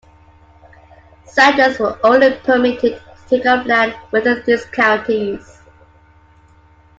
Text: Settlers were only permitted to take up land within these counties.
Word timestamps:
Settlers 1.25 1.77
were 1.77 1.95
only 2.03 2.33
permitted 2.37 2.93
to 2.93 3.29
take 3.29 3.45
up 3.45 3.67
land 3.67 3.95
within 4.11 4.41
these 4.47 4.65
counties. 4.65 5.59